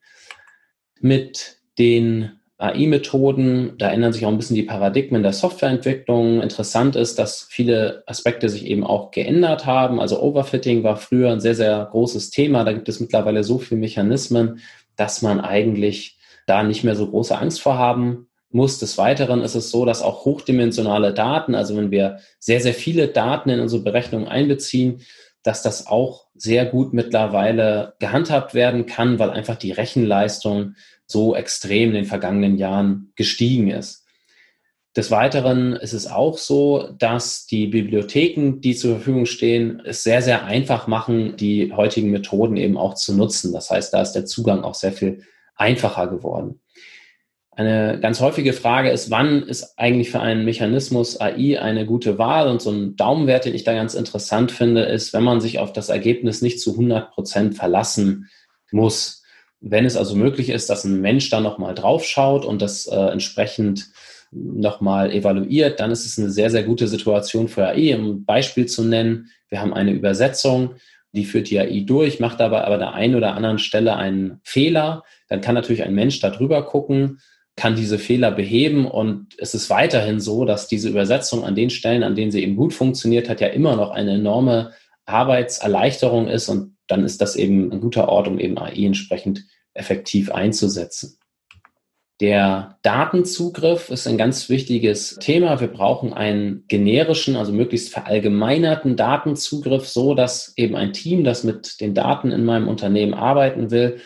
Mit 1.00 1.58
den 1.78 2.32
AI-Methoden, 2.58 3.74
da 3.78 3.90
ändern 3.90 4.12
sich 4.12 4.24
auch 4.24 4.30
ein 4.30 4.36
bisschen 4.36 4.56
die 4.56 4.62
Paradigmen 4.62 5.22
der 5.22 5.32
Softwareentwicklung. 5.32 6.42
Interessant 6.42 6.96
ist, 6.96 7.18
dass 7.18 7.46
viele 7.48 8.04
Aspekte 8.06 8.48
sich 8.48 8.66
eben 8.66 8.84
auch 8.84 9.10
geändert 9.10 9.64
haben. 9.66 10.00
Also 10.00 10.20
Overfitting 10.20 10.84
war 10.84 10.96
früher 10.96 11.32
ein 11.32 11.40
sehr, 11.40 11.54
sehr 11.54 11.88
großes 11.90 12.30
Thema. 12.30 12.64
Da 12.64 12.72
gibt 12.72 12.88
es 12.88 13.00
mittlerweile 13.00 13.42
so 13.42 13.58
viele 13.58 13.80
Mechanismen, 13.80 14.60
dass 14.96 15.22
man 15.22 15.40
eigentlich 15.40 16.18
da 16.46 16.62
nicht 16.62 16.84
mehr 16.84 16.94
so 16.94 17.08
große 17.08 17.36
Angst 17.36 17.60
vor 17.60 17.78
haben 17.78 18.28
muss. 18.54 18.78
Des 18.78 18.98
Weiteren 18.98 19.42
ist 19.42 19.54
es 19.54 19.70
so, 19.70 19.84
dass 19.84 20.02
auch 20.02 20.24
hochdimensionale 20.24 21.14
Daten, 21.14 21.54
also 21.54 21.76
wenn 21.76 21.90
wir 21.90 22.18
sehr, 22.38 22.60
sehr 22.60 22.74
viele 22.74 23.08
Daten 23.08 23.50
in 23.50 23.60
unsere 23.60 23.82
Berechnung 23.82 24.28
einbeziehen, 24.28 25.02
dass 25.42 25.62
das 25.62 25.86
auch 25.86 26.26
sehr 26.34 26.66
gut 26.66 26.92
mittlerweile 26.92 27.94
gehandhabt 27.98 28.54
werden 28.54 28.86
kann, 28.86 29.18
weil 29.18 29.30
einfach 29.30 29.56
die 29.56 29.72
Rechenleistung 29.72 30.74
so 31.06 31.34
extrem 31.34 31.90
in 31.90 31.94
den 31.94 32.04
vergangenen 32.04 32.56
Jahren 32.56 33.12
gestiegen 33.16 33.70
ist. 33.70 34.02
Des 34.94 35.10
Weiteren 35.10 35.72
ist 35.72 35.94
es 35.94 36.06
auch 36.06 36.36
so, 36.36 36.90
dass 36.98 37.46
die 37.46 37.66
Bibliotheken, 37.66 38.60
die 38.60 38.74
zur 38.74 38.96
Verfügung 38.96 39.24
stehen, 39.24 39.80
es 39.86 40.02
sehr, 40.02 40.20
sehr 40.20 40.44
einfach 40.44 40.86
machen, 40.86 41.36
die 41.38 41.72
heutigen 41.72 42.10
Methoden 42.10 42.58
eben 42.58 42.76
auch 42.76 42.94
zu 42.94 43.14
nutzen. 43.16 43.54
Das 43.54 43.70
heißt, 43.70 43.94
da 43.94 44.02
ist 44.02 44.12
der 44.12 44.26
Zugang 44.26 44.64
auch 44.64 44.74
sehr 44.74 44.92
viel 44.92 45.22
einfacher 45.56 46.08
geworden. 46.08 46.60
Eine 47.54 47.98
ganz 48.00 48.20
häufige 48.22 48.54
Frage 48.54 48.88
ist, 48.90 49.10
wann 49.10 49.42
ist 49.42 49.78
eigentlich 49.78 50.10
für 50.10 50.20
einen 50.20 50.46
Mechanismus 50.46 51.20
AI 51.20 51.60
eine 51.60 51.84
gute 51.84 52.16
Wahl? 52.16 52.48
Und 52.48 52.62
so 52.62 52.70
ein 52.70 52.96
Daumenwert, 52.96 53.44
den 53.44 53.54
ich 53.54 53.62
da 53.62 53.74
ganz 53.74 53.92
interessant 53.92 54.52
finde, 54.52 54.84
ist, 54.84 55.12
wenn 55.12 55.22
man 55.22 55.42
sich 55.42 55.58
auf 55.58 55.70
das 55.70 55.90
Ergebnis 55.90 56.40
nicht 56.40 56.60
zu 56.60 56.72
100 56.72 57.10
Prozent 57.10 57.54
verlassen 57.54 58.30
muss. 58.70 59.22
Wenn 59.60 59.84
es 59.84 59.98
also 59.98 60.16
möglich 60.16 60.48
ist, 60.48 60.70
dass 60.70 60.84
ein 60.84 61.02
Mensch 61.02 61.28
da 61.28 61.40
nochmal 61.40 61.74
drauf 61.74 62.06
schaut 62.06 62.46
und 62.46 62.62
das 62.62 62.86
äh, 62.86 62.96
entsprechend 62.96 63.90
nochmal 64.30 65.12
evaluiert, 65.12 65.78
dann 65.78 65.90
ist 65.90 66.06
es 66.06 66.18
eine 66.18 66.30
sehr, 66.30 66.48
sehr 66.48 66.62
gute 66.62 66.88
Situation 66.88 67.48
für 67.48 67.66
AI. 67.66 67.94
Um 67.94 68.06
ein 68.06 68.24
Beispiel 68.24 68.64
zu 68.64 68.82
nennen, 68.82 69.28
wir 69.50 69.60
haben 69.60 69.74
eine 69.74 69.92
Übersetzung, 69.92 70.76
die 71.12 71.26
führt 71.26 71.50
die 71.50 71.60
AI 71.60 71.84
durch, 71.86 72.18
macht 72.18 72.40
aber 72.40 72.66
an 72.66 72.80
der 72.80 72.94
einen 72.94 73.14
oder 73.14 73.34
anderen 73.34 73.58
Stelle 73.58 73.94
einen 73.96 74.40
Fehler. 74.42 75.04
Dann 75.28 75.42
kann 75.42 75.54
natürlich 75.54 75.82
ein 75.82 75.94
Mensch 75.94 76.18
da 76.20 76.30
drüber 76.30 76.64
gucken 76.64 77.18
kann 77.56 77.76
diese 77.76 77.98
Fehler 77.98 78.30
beheben. 78.30 78.86
Und 78.86 79.28
es 79.38 79.54
ist 79.54 79.70
weiterhin 79.70 80.20
so, 80.20 80.44
dass 80.44 80.68
diese 80.68 80.88
Übersetzung 80.88 81.44
an 81.44 81.54
den 81.54 81.70
Stellen, 81.70 82.02
an 82.02 82.14
denen 82.14 82.30
sie 82.30 82.42
eben 82.42 82.56
gut 82.56 82.72
funktioniert 82.72 83.28
hat, 83.28 83.40
ja 83.40 83.48
immer 83.48 83.76
noch 83.76 83.90
eine 83.90 84.14
enorme 84.14 84.72
Arbeitserleichterung 85.04 86.28
ist 86.28 86.48
und 86.48 86.76
dann 86.86 87.04
ist 87.04 87.20
das 87.20 87.36
eben 87.36 87.72
ein 87.72 87.80
guter 87.80 88.08
Ort, 88.08 88.28
um 88.28 88.38
eben 88.38 88.58
AI 88.58 88.84
entsprechend 88.84 89.44
effektiv 89.74 90.30
einzusetzen. 90.30 91.18
Der 92.20 92.78
Datenzugriff 92.82 93.90
ist 93.90 94.06
ein 94.06 94.16
ganz 94.16 94.48
wichtiges 94.48 95.16
Thema. 95.16 95.60
Wir 95.60 95.66
brauchen 95.66 96.12
einen 96.12 96.64
generischen, 96.68 97.34
also 97.34 97.50
möglichst 97.52 97.92
verallgemeinerten 97.92 98.96
Datenzugriff, 98.96 99.88
so 99.88 100.14
dass 100.14 100.52
eben 100.56 100.76
ein 100.76 100.92
Team, 100.92 101.24
das 101.24 101.42
mit 101.42 101.80
den 101.80 101.94
Daten 101.94 102.30
in 102.30 102.44
meinem 102.44 102.68
Unternehmen 102.68 103.14
arbeiten 103.14 103.72
will, 103.72 103.98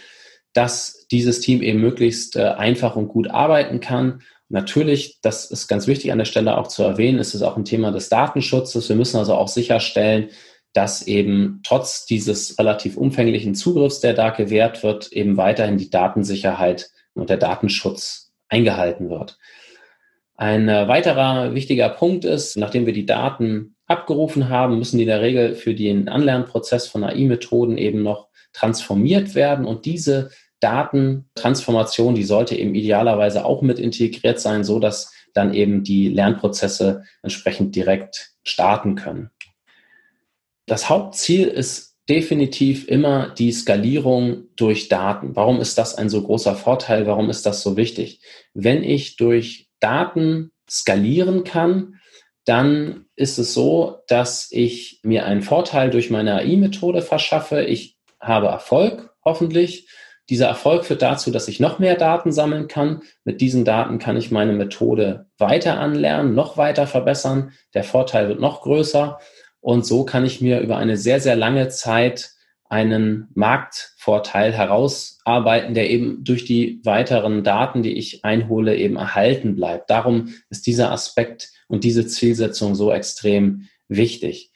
dass 0.56 1.06
dieses 1.10 1.40
Team 1.40 1.62
eben 1.62 1.80
möglichst 1.80 2.36
äh, 2.36 2.44
einfach 2.44 2.96
und 2.96 3.08
gut 3.08 3.30
arbeiten 3.30 3.80
kann. 3.80 4.22
Natürlich, 4.48 5.20
das 5.20 5.50
ist 5.50 5.68
ganz 5.68 5.86
wichtig 5.86 6.12
an 6.12 6.18
der 6.18 6.24
Stelle 6.24 6.56
auch 6.56 6.68
zu 6.68 6.82
erwähnen, 6.82 7.18
ist 7.18 7.34
es 7.34 7.42
auch 7.42 7.56
ein 7.56 7.64
Thema 7.64 7.90
des 7.90 8.08
Datenschutzes. 8.08 8.88
Wir 8.88 8.96
müssen 8.96 9.18
also 9.18 9.34
auch 9.34 9.48
sicherstellen, 9.48 10.30
dass 10.72 11.06
eben 11.06 11.60
trotz 11.64 12.06
dieses 12.06 12.58
relativ 12.58 12.96
umfänglichen 12.96 13.54
Zugriffs, 13.54 14.00
der 14.00 14.14
da 14.14 14.30
gewährt 14.30 14.82
wird, 14.82 15.12
eben 15.12 15.36
weiterhin 15.36 15.78
die 15.78 15.90
Datensicherheit 15.90 16.90
und 17.14 17.28
der 17.28 17.38
Datenschutz 17.38 18.32
eingehalten 18.48 19.10
wird. 19.10 19.38
Ein 20.36 20.68
äh, 20.68 20.86
weiterer 20.86 21.54
wichtiger 21.54 21.88
Punkt 21.88 22.24
ist, 22.24 22.56
nachdem 22.56 22.86
wir 22.86 22.92
die 22.92 23.06
Daten 23.06 23.76
abgerufen 23.86 24.48
haben, 24.48 24.78
müssen 24.78 24.98
die 24.98 25.04
in 25.04 25.08
der 25.08 25.22
Regel 25.22 25.54
für 25.54 25.74
den 25.74 26.08
Anlernprozess 26.08 26.88
von 26.88 27.04
AI-Methoden 27.04 27.78
eben 27.78 28.02
noch 28.02 28.28
transformiert 28.52 29.34
werden 29.34 29.66
und 29.66 29.84
diese 29.84 30.30
Datentransformation, 30.60 32.14
die 32.14 32.24
sollte 32.24 32.56
eben 32.56 32.74
idealerweise 32.74 33.44
auch 33.44 33.62
mit 33.62 33.78
integriert 33.78 34.40
sein, 34.40 34.64
so 34.64 34.78
dass 34.78 35.12
dann 35.34 35.52
eben 35.52 35.84
die 35.84 36.08
Lernprozesse 36.08 37.04
entsprechend 37.22 37.76
direkt 37.76 38.32
starten 38.42 38.94
können. 38.94 39.30
Das 40.66 40.88
Hauptziel 40.88 41.46
ist 41.46 41.96
definitiv 42.08 42.88
immer 42.88 43.30
die 43.30 43.52
Skalierung 43.52 44.44
durch 44.56 44.88
Daten. 44.88 45.34
Warum 45.34 45.60
ist 45.60 45.76
das 45.78 45.96
ein 45.96 46.08
so 46.08 46.22
großer 46.22 46.54
Vorteil? 46.54 47.06
Warum 47.06 47.30
ist 47.30 47.46
das 47.46 47.62
so 47.62 47.76
wichtig? 47.76 48.20
Wenn 48.54 48.82
ich 48.84 49.16
durch 49.16 49.68
Daten 49.80 50.52
skalieren 50.68 51.44
kann, 51.44 52.00
dann 52.44 53.06
ist 53.16 53.38
es 53.38 53.54
so, 53.54 53.98
dass 54.06 54.48
ich 54.52 55.00
mir 55.02 55.26
einen 55.26 55.42
Vorteil 55.42 55.90
durch 55.90 56.10
meine 56.10 56.36
AI-Methode 56.36 57.02
verschaffe. 57.02 57.62
Ich 57.62 57.98
habe 58.20 58.46
Erfolg, 58.46 59.10
hoffentlich. 59.24 59.88
Dieser 60.28 60.46
Erfolg 60.46 60.84
führt 60.84 61.02
dazu, 61.02 61.30
dass 61.30 61.48
ich 61.48 61.60
noch 61.60 61.78
mehr 61.78 61.94
Daten 61.94 62.32
sammeln 62.32 62.66
kann. 62.66 63.02
Mit 63.24 63.40
diesen 63.40 63.64
Daten 63.64 63.98
kann 63.98 64.16
ich 64.16 64.30
meine 64.30 64.52
Methode 64.52 65.26
weiter 65.38 65.78
anlernen, 65.78 66.34
noch 66.34 66.56
weiter 66.56 66.86
verbessern. 66.86 67.52
Der 67.74 67.84
Vorteil 67.84 68.28
wird 68.28 68.40
noch 68.40 68.62
größer. 68.62 69.18
Und 69.60 69.86
so 69.86 70.04
kann 70.04 70.24
ich 70.24 70.40
mir 70.40 70.60
über 70.60 70.76
eine 70.76 70.96
sehr, 70.96 71.20
sehr 71.20 71.36
lange 71.36 71.68
Zeit 71.68 72.30
einen 72.68 73.28
Marktvorteil 73.34 74.52
herausarbeiten, 74.52 75.74
der 75.74 75.90
eben 75.90 76.24
durch 76.24 76.44
die 76.44 76.80
weiteren 76.84 77.44
Daten, 77.44 77.82
die 77.82 77.96
ich 77.96 78.24
einhole, 78.24 78.76
eben 78.76 78.96
erhalten 78.96 79.54
bleibt. 79.54 79.90
Darum 79.90 80.34
ist 80.50 80.66
dieser 80.66 80.90
Aspekt 80.90 81.50
und 81.68 81.84
diese 81.84 82.06
Zielsetzung 82.06 82.74
so 82.74 82.92
extrem 82.92 83.68
wichtig. 83.88 84.50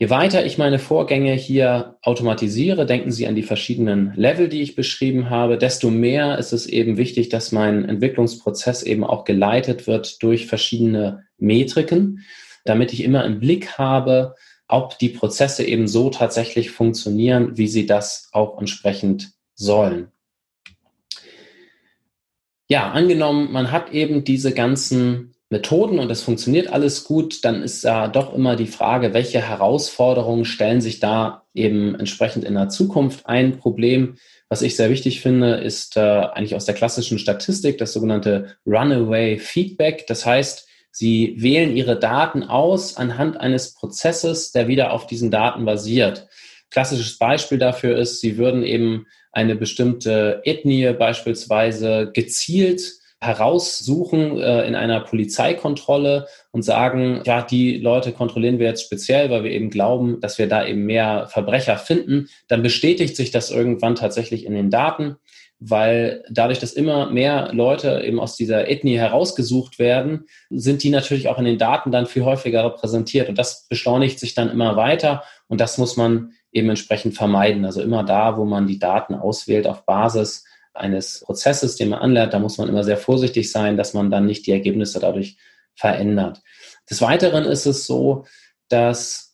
Je 0.00 0.10
weiter 0.10 0.44
ich 0.44 0.58
meine 0.58 0.80
Vorgänge 0.80 1.34
hier 1.34 1.98
automatisiere, 2.02 2.86
denken 2.86 3.12
Sie 3.12 3.28
an 3.28 3.36
die 3.36 3.44
verschiedenen 3.44 4.12
Level, 4.16 4.48
die 4.48 4.62
ich 4.62 4.74
beschrieben 4.74 5.30
habe, 5.30 5.58
desto 5.58 5.90
mehr 5.90 6.38
ist 6.38 6.52
es 6.52 6.66
eben 6.66 6.96
wichtig, 6.96 7.28
dass 7.28 7.52
mein 7.52 7.88
Entwicklungsprozess 7.88 8.82
eben 8.82 9.04
auch 9.04 9.24
geleitet 9.24 9.86
wird 9.86 10.22
durch 10.22 10.46
verschiedene 10.46 11.24
Metriken 11.36 12.24
damit 12.64 12.92
ich 12.92 13.02
immer 13.02 13.24
im 13.24 13.40
Blick 13.40 13.78
habe, 13.78 14.34
ob 14.68 14.98
die 14.98 15.08
Prozesse 15.08 15.64
eben 15.64 15.88
so 15.88 16.10
tatsächlich 16.10 16.70
funktionieren, 16.70 17.56
wie 17.56 17.68
sie 17.68 17.86
das 17.86 18.28
auch 18.32 18.58
entsprechend 18.58 19.32
sollen. 19.54 20.12
Ja, 22.68 22.92
angenommen, 22.92 23.50
man 23.50 23.72
hat 23.72 23.92
eben 23.92 24.22
diese 24.22 24.54
ganzen 24.54 25.34
Methoden 25.52 25.98
und 25.98 26.10
es 26.12 26.22
funktioniert 26.22 26.72
alles 26.72 27.02
gut, 27.02 27.44
dann 27.44 27.62
ist 27.62 27.82
ja 27.82 28.06
doch 28.06 28.32
immer 28.32 28.54
die 28.54 28.68
Frage, 28.68 29.12
welche 29.12 29.40
Herausforderungen 29.40 30.44
stellen 30.44 30.80
sich 30.80 31.00
da 31.00 31.42
eben 31.54 31.96
entsprechend 31.96 32.44
in 32.44 32.54
der 32.54 32.68
Zukunft. 32.68 33.26
Ein 33.26 33.58
Problem, 33.58 34.14
was 34.48 34.62
ich 34.62 34.76
sehr 34.76 34.90
wichtig 34.90 35.20
finde, 35.20 35.54
ist 35.54 35.96
äh, 35.96 36.00
eigentlich 36.00 36.54
aus 36.54 36.66
der 36.66 36.76
klassischen 36.76 37.18
Statistik 37.18 37.78
das 37.78 37.92
sogenannte 37.92 38.56
Runaway 38.64 39.38
Feedback. 39.38 40.06
Das 40.06 40.24
heißt, 40.24 40.68
Sie 40.92 41.34
wählen 41.38 41.76
Ihre 41.76 41.98
Daten 41.98 42.44
aus 42.44 42.96
anhand 42.96 43.40
eines 43.40 43.74
Prozesses, 43.74 44.52
der 44.52 44.68
wieder 44.68 44.92
auf 44.92 45.08
diesen 45.08 45.32
Daten 45.32 45.64
basiert. 45.64 46.28
Klassisches 46.70 47.18
Beispiel 47.18 47.58
dafür 47.58 47.98
ist, 47.98 48.20
Sie 48.20 48.38
würden 48.38 48.62
eben 48.62 49.06
eine 49.32 49.56
bestimmte 49.56 50.42
Ethnie 50.44 50.92
beispielsweise 50.92 52.10
gezielt 52.12 52.99
heraussuchen 53.20 54.38
äh, 54.38 54.66
in 54.66 54.74
einer 54.74 55.00
Polizeikontrolle 55.00 56.26
und 56.52 56.62
sagen, 56.62 57.22
ja, 57.26 57.42
die 57.42 57.76
Leute 57.78 58.12
kontrollieren 58.12 58.58
wir 58.58 58.66
jetzt 58.66 58.84
speziell, 58.84 59.30
weil 59.30 59.44
wir 59.44 59.50
eben 59.50 59.70
glauben, 59.70 60.20
dass 60.20 60.38
wir 60.38 60.48
da 60.48 60.66
eben 60.66 60.84
mehr 60.86 61.28
Verbrecher 61.28 61.76
finden, 61.76 62.28
dann 62.48 62.62
bestätigt 62.62 63.16
sich 63.16 63.30
das 63.30 63.50
irgendwann 63.50 63.94
tatsächlich 63.94 64.46
in 64.46 64.54
den 64.54 64.70
Daten 64.70 65.16
weil 65.60 66.24
dadurch, 66.30 66.58
dass 66.58 66.72
immer 66.72 67.10
mehr 67.10 67.50
Leute 67.52 68.02
eben 68.02 68.18
aus 68.18 68.34
dieser 68.34 68.68
Ethnie 68.68 68.96
herausgesucht 68.96 69.78
werden, 69.78 70.24
sind 70.48 70.82
die 70.82 70.88
natürlich 70.88 71.28
auch 71.28 71.38
in 71.38 71.44
den 71.44 71.58
Daten 71.58 71.92
dann 71.92 72.06
viel 72.06 72.24
häufiger 72.24 72.64
repräsentiert 72.64 73.28
und 73.28 73.36
das 73.36 73.66
beschleunigt 73.68 74.18
sich 74.18 74.34
dann 74.34 74.48
immer 74.48 74.76
weiter 74.76 75.22
und 75.48 75.60
das 75.60 75.76
muss 75.76 75.98
man 75.98 76.32
eben 76.50 76.70
entsprechend 76.70 77.14
vermeiden. 77.14 77.66
Also 77.66 77.82
immer 77.82 78.02
da, 78.02 78.38
wo 78.38 78.46
man 78.46 78.66
die 78.66 78.78
Daten 78.78 79.14
auswählt 79.14 79.66
auf 79.66 79.84
Basis 79.84 80.44
eines 80.80 81.20
Prozesses, 81.20 81.76
den 81.76 81.90
man 81.90 82.00
anlernt, 82.00 82.32
da 82.32 82.38
muss 82.38 82.58
man 82.58 82.68
immer 82.68 82.84
sehr 82.84 82.96
vorsichtig 82.96 83.50
sein, 83.50 83.76
dass 83.76 83.94
man 83.94 84.10
dann 84.10 84.26
nicht 84.26 84.46
die 84.46 84.52
Ergebnisse 84.52 84.98
dadurch 85.00 85.36
verändert. 85.74 86.42
Des 86.88 87.00
Weiteren 87.00 87.44
ist 87.44 87.66
es 87.66 87.86
so, 87.86 88.24
dass 88.68 89.30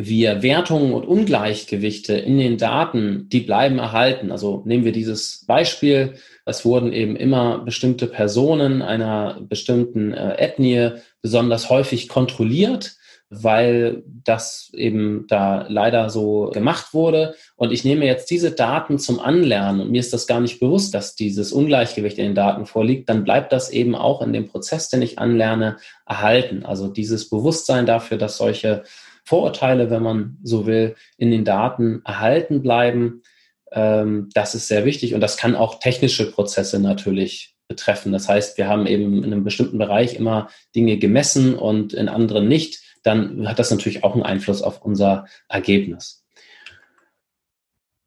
wir 0.00 0.42
Wertungen 0.42 0.92
und 0.92 1.06
Ungleichgewichte 1.06 2.14
in 2.14 2.38
den 2.38 2.56
Daten, 2.56 3.28
die 3.30 3.40
bleiben 3.40 3.80
erhalten. 3.80 4.30
Also 4.30 4.62
nehmen 4.64 4.84
wir 4.84 4.92
dieses 4.92 5.44
Beispiel, 5.48 6.14
es 6.46 6.64
wurden 6.64 6.92
eben 6.92 7.16
immer 7.16 7.58
bestimmte 7.58 8.06
Personen 8.06 8.80
einer 8.80 9.40
bestimmten 9.40 10.14
äh, 10.14 10.34
Ethnie 10.36 10.92
besonders 11.20 11.68
häufig 11.68 12.08
kontrolliert, 12.08 12.97
weil 13.30 14.02
das 14.24 14.70
eben 14.72 15.26
da 15.28 15.66
leider 15.68 16.08
so 16.08 16.50
gemacht 16.52 16.94
wurde. 16.94 17.34
Und 17.56 17.72
ich 17.72 17.84
nehme 17.84 18.06
jetzt 18.06 18.30
diese 18.30 18.52
Daten 18.52 18.98
zum 18.98 19.20
Anlernen 19.20 19.80
und 19.80 19.90
mir 19.90 20.00
ist 20.00 20.12
das 20.12 20.26
gar 20.26 20.40
nicht 20.40 20.60
bewusst, 20.60 20.94
dass 20.94 21.14
dieses 21.14 21.52
Ungleichgewicht 21.52 22.18
in 22.18 22.24
den 22.24 22.34
Daten 22.34 22.64
vorliegt, 22.64 23.08
dann 23.08 23.24
bleibt 23.24 23.52
das 23.52 23.70
eben 23.70 23.94
auch 23.94 24.22
in 24.22 24.32
dem 24.32 24.48
Prozess, 24.48 24.88
den 24.88 25.02
ich 25.02 25.18
anlerne, 25.18 25.76
erhalten. 26.06 26.64
Also 26.64 26.88
dieses 26.88 27.28
Bewusstsein 27.28 27.84
dafür, 27.84 28.16
dass 28.16 28.38
solche 28.38 28.84
Vorurteile, 29.24 29.90
wenn 29.90 30.02
man 30.02 30.38
so 30.42 30.66
will, 30.66 30.94
in 31.18 31.30
den 31.30 31.44
Daten 31.44 32.00
erhalten 32.06 32.62
bleiben. 32.62 33.22
Ähm, 33.72 34.30
das 34.32 34.54
ist 34.54 34.68
sehr 34.68 34.86
wichtig 34.86 35.14
und 35.14 35.20
das 35.20 35.36
kann 35.36 35.54
auch 35.54 35.80
technische 35.80 36.30
Prozesse 36.30 36.80
natürlich 36.80 37.54
betreffen. 37.68 38.12
Das 38.12 38.26
heißt, 38.26 38.56
wir 38.56 38.68
haben 38.68 38.86
eben 38.86 39.18
in 39.22 39.32
einem 39.32 39.44
bestimmten 39.44 39.76
Bereich 39.76 40.14
immer 40.14 40.48
Dinge 40.74 40.96
gemessen 40.96 41.54
und 41.54 41.92
in 41.92 42.08
anderen 42.08 42.48
nicht. 42.48 42.87
Dann 43.08 43.48
hat 43.48 43.58
das 43.58 43.70
natürlich 43.70 44.04
auch 44.04 44.12
einen 44.12 44.22
Einfluss 44.22 44.60
auf 44.60 44.82
unser 44.82 45.24
Ergebnis. 45.48 46.26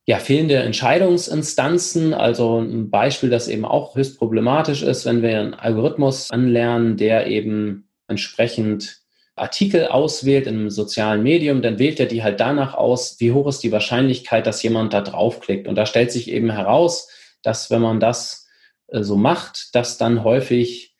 Ja, 0.05 0.19
fehlende 0.19 0.57
Entscheidungsinstanzen, 0.57 2.13
also 2.13 2.59
ein 2.59 2.91
Beispiel, 2.91 3.31
das 3.31 3.47
eben 3.47 3.65
auch 3.65 3.95
höchst 3.95 4.19
problematisch 4.19 4.83
ist, 4.83 5.05
wenn 5.05 5.23
wir 5.23 5.39
einen 5.39 5.53
Algorithmus 5.55 6.29
anlernen, 6.29 6.97
der 6.97 7.25
eben 7.25 7.89
entsprechend 8.07 9.01
Artikel 9.35 9.87
auswählt 9.87 10.47
einem 10.47 10.69
sozialen 10.69 11.23
Medium, 11.23 11.63
dann 11.63 11.79
wählt 11.79 11.99
er 11.99 12.05
die 12.05 12.21
halt 12.21 12.39
danach 12.39 12.75
aus, 12.75 13.19
wie 13.19 13.31
hoch 13.31 13.47
ist 13.47 13.63
die 13.63 13.71
Wahrscheinlichkeit, 13.71 14.45
dass 14.45 14.61
jemand 14.61 14.93
da 14.93 15.01
draufklickt. 15.01 15.67
Und 15.67 15.75
da 15.75 15.87
stellt 15.87 16.11
sich 16.11 16.29
eben 16.29 16.51
heraus, 16.51 17.09
dass 17.41 17.71
wenn 17.71 17.81
man 17.81 17.99
das 17.99 18.47
äh, 18.87 19.01
so 19.01 19.15
macht, 19.15 19.73
dass 19.73 19.97
dann 19.97 20.23
häufig 20.23 20.95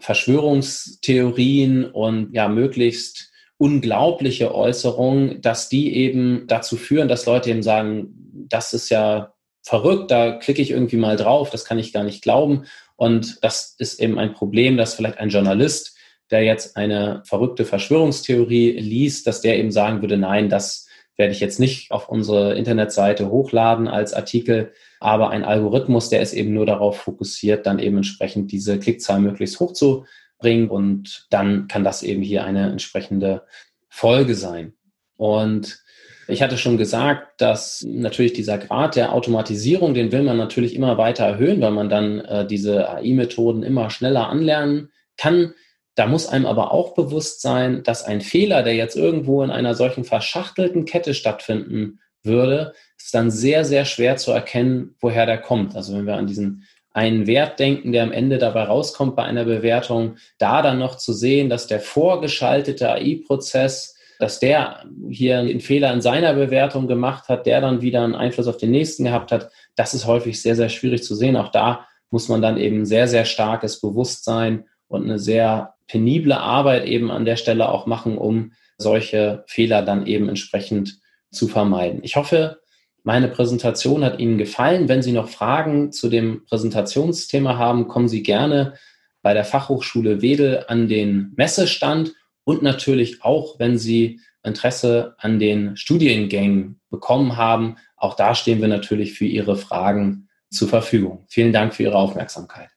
Verschwörungstheorien 0.00 1.84
und 1.84 2.32
ja 2.32 2.48
möglichst 2.48 3.30
unglaubliche 3.58 4.54
Äußerungen, 4.54 5.40
dass 5.40 5.68
die 5.68 5.94
eben 5.94 6.44
dazu 6.48 6.76
führen, 6.76 7.08
dass 7.08 7.26
Leute 7.26 7.50
eben 7.50 7.62
sagen, 7.62 8.14
das 8.48 8.72
ist 8.72 8.90
ja 8.90 9.34
verrückt, 9.62 10.10
da 10.10 10.32
klicke 10.32 10.60
ich 10.60 10.70
irgendwie 10.70 10.96
mal 10.96 11.16
drauf, 11.16 11.50
das 11.50 11.64
kann 11.64 11.78
ich 11.78 11.92
gar 11.92 12.04
nicht 12.04 12.22
glauben. 12.22 12.64
Und 12.96 13.42
das 13.42 13.74
ist 13.78 14.00
eben 14.00 14.18
ein 14.18 14.34
Problem, 14.34 14.76
dass 14.76 14.94
vielleicht 14.94 15.18
ein 15.18 15.30
Journalist 15.30 15.94
der 16.30 16.42
jetzt 16.42 16.76
eine 16.76 17.22
verrückte 17.24 17.64
Verschwörungstheorie 17.64 18.72
liest, 18.72 19.26
dass 19.26 19.40
der 19.40 19.58
eben 19.58 19.70
sagen 19.70 20.00
würde, 20.00 20.16
nein, 20.16 20.48
das 20.48 20.88
werde 21.16 21.32
ich 21.32 21.40
jetzt 21.40 21.60
nicht 21.60 21.92
auf 21.92 22.08
unsere 22.08 22.54
Internetseite 22.54 23.30
hochladen 23.30 23.86
als 23.86 24.14
Artikel, 24.14 24.72
aber 24.98 25.30
ein 25.30 25.44
Algorithmus, 25.44 26.08
der 26.08 26.22
ist 26.22 26.32
eben 26.32 26.52
nur 26.52 26.66
darauf 26.66 26.98
fokussiert, 26.98 27.66
dann 27.66 27.78
eben 27.78 27.98
entsprechend 27.98 28.50
diese 28.50 28.78
Klickzahl 28.78 29.20
möglichst 29.20 29.60
hoch 29.60 29.74
zu 29.74 30.06
bringen 30.38 30.68
und 30.68 31.26
dann 31.30 31.68
kann 31.68 31.84
das 31.84 32.02
eben 32.02 32.22
hier 32.22 32.44
eine 32.44 32.70
entsprechende 32.70 33.44
Folge 33.88 34.34
sein. 34.34 34.74
Und 35.16 35.84
ich 36.26 36.42
hatte 36.42 36.58
schon 36.58 36.78
gesagt, 36.78 37.40
dass 37.40 37.84
natürlich 37.86 38.32
dieser 38.32 38.58
Grad 38.58 38.96
der 38.96 39.12
Automatisierung, 39.12 39.94
den 39.94 40.10
will 40.10 40.22
man 40.22 40.36
natürlich 40.36 40.74
immer 40.74 40.96
weiter 40.96 41.24
erhöhen, 41.24 41.60
weil 41.60 41.70
man 41.70 41.88
dann 41.88 42.20
äh, 42.20 42.46
diese 42.46 42.88
AI-Methoden 42.88 43.62
immer 43.62 43.90
schneller 43.90 44.28
anlernen 44.28 44.90
kann. 45.16 45.54
Da 45.94 46.06
muss 46.06 46.26
einem 46.26 46.46
aber 46.46 46.72
auch 46.72 46.94
bewusst 46.94 47.40
sein, 47.40 47.82
dass 47.82 48.04
ein 48.04 48.20
Fehler, 48.20 48.62
der 48.62 48.74
jetzt 48.74 48.96
irgendwo 48.96 49.42
in 49.42 49.50
einer 49.50 49.74
solchen 49.74 50.04
verschachtelten 50.04 50.86
Kette 50.86 51.14
stattfinden 51.14 52.00
würde, 52.22 52.72
ist 52.98 53.14
dann 53.14 53.30
sehr, 53.30 53.64
sehr 53.64 53.84
schwer 53.84 54.16
zu 54.16 54.32
erkennen, 54.32 54.96
woher 55.00 55.26
der 55.26 55.38
kommt. 55.38 55.76
Also 55.76 55.94
wenn 55.94 56.06
wir 56.06 56.16
an 56.16 56.26
diesen 56.26 56.64
einen 56.94 57.26
Wert 57.26 57.58
denken, 57.58 57.92
der 57.92 58.04
am 58.04 58.12
Ende 58.12 58.38
dabei 58.38 58.62
rauskommt 58.62 59.16
bei 59.16 59.24
einer 59.24 59.44
Bewertung, 59.44 60.16
da 60.38 60.62
dann 60.62 60.78
noch 60.78 60.96
zu 60.96 61.12
sehen, 61.12 61.50
dass 61.50 61.66
der 61.66 61.80
vorgeschaltete 61.80 62.90
AI-Prozess, 62.90 63.96
dass 64.20 64.38
der 64.38 64.84
hier 65.10 65.40
einen 65.40 65.60
Fehler 65.60 65.92
in 65.92 66.00
seiner 66.00 66.34
Bewertung 66.34 66.86
gemacht 66.86 67.28
hat, 67.28 67.46
der 67.46 67.60
dann 67.60 67.82
wieder 67.82 68.02
einen 68.04 68.14
Einfluss 68.14 68.46
auf 68.46 68.58
den 68.58 68.70
nächsten 68.70 69.04
gehabt 69.04 69.32
hat, 69.32 69.50
das 69.74 69.92
ist 69.92 70.06
häufig 70.06 70.40
sehr, 70.40 70.54
sehr 70.54 70.68
schwierig 70.68 71.02
zu 71.02 71.16
sehen. 71.16 71.36
Auch 71.36 71.50
da 71.50 71.86
muss 72.10 72.28
man 72.28 72.40
dann 72.40 72.58
eben 72.58 72.86
sehr, 72.86 73.08
sehr 73.08 73.24
starkes 73.24 73.80
Bewusstsein 73.80 74.64
und 74.86 75.02
eine 75.02 75.18
sehr 75.18 75.74
penible 75.88 76.38
Arbeit 76.38 76.86
eben 76.86 77.10
an 77.10 77.24
der 77.24 77.36
Stelle 77.36 77.68
auch 77.68 77.86
machen, 77.86 78.16
um 78.16 78.52
solche 78.78 79.42
Fehler 79.48 79.82
dann 79.82 80.06
eben 80.06 80.28
entsprechend 80.28 81.00
zu 81.32 81.48
vermeiden. 81.48 82.00
Ich 82.04 82.14
hoffe, 82.14 82.60
meine 83.04 83.28
Präsentation 83.28 84.02
hat 84.02 84.18
Ihnen 84.18 84.38
gefallen. 84.38 84.88
Wenn 84.88 85.02
Sie 85.02 85.12
noch 85.12 85.28
Fragen 85.28 85.92
zu 85.92 86.08
dem 86.08 86.44
Präsentationsthema 86.46 87.58
haben, 87.58 87.86
kommen 87.86 88.08
Sie 88.08 88.22
gerne 88.22 88.74
bei 89.22 89.34
der 89.34 89.44
Fachhochschule 89.44 90.22
Wedel 90.22 90.64
an 90.68 90.88
den 90.88 91.32
Messestand 91.36 92.14
und 92.44 92.62
natürlich 92.62 93.22
auch, 93.22 93.58
wenn 93.58 93.78
Sie 93.78 94.20
Interesse 94.42 95.14
an 95.18 95.38
den 95.38 95.76
Studiengängen 95.76 96.80
bekommen 96.90 97.36
haben. 97.36 97.76
Auch 97.96 98.16
da 98.16 98.34
stehen 98.34 98.60
wir 98.62 98.68
natürlich 98.68 99.12
für 99.12 99.26
Ihre 99.26 99.56
Fragen 99.56 100.28
zur 100.50 100.68
Verfügung. 100.68 101.26
Vielen 101.28 101.52
Dank 101.52 101.74
für 101.74 101.84
Ihre 101.84 101.96
Aufmerksamkeit. 101.96 102.70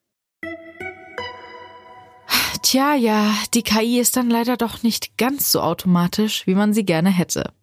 Tja, 2.63 2.96
ja, 2.96 3.34
die 3.53 3.63
KI 3.63 4.00
ist 4.00 4.17
dann 4.17 4.29
leider 4.29 4.57
doch 4.57 4.84
nicht 4.84 5.17
ganz 5.17 5.53
so 5.53 5.62
automatisch, 5.62 6.46
wie 6.48 6.55
man 6.55 6.74
sie 6.74 6.84
gerne 6.84 7.10
hätte. 7.10 7.53